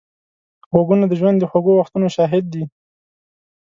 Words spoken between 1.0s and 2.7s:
د ژوند د خوږو وختونو شاهد دي